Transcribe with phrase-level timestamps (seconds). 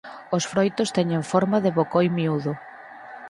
[0.35, 2.51] Os froitos teñen forma de bocoi miúdo.